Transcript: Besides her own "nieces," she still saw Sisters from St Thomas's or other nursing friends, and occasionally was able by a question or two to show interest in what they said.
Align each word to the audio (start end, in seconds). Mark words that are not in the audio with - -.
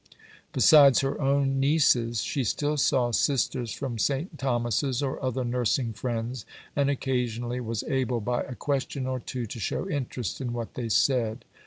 Besides 0.51 1.01
her 1.01 1.21
own 1.21 1.59
"nieces," 1.59 2.23
she 2.23 2.43
still 2.43 2.75
saw 2.75 3.11
Sisters 3.11 3.71
from 3.71 3.99
St 3.99 4.39
Thomas's 4.39 5.03
or 5.03 5.21
other 5.23 5.43
nursing 5.43 5.93
friends, 5.93 6.43
and 6.75 6.89
occasionally 6.89 7.59
was 7.59 7.83
able 7.83 8.19
by 8.19 8.41
a 8.41 8.55
question 8.55 9.05
or 9.05 9.19
two 9.19 9.45
to 9.45 9.59
show 9.59 9.87
interest 9.87 10.41
in 10.41 10.53
what 10.53 10.73
they 10.73 10.89
said. 10.89 11.45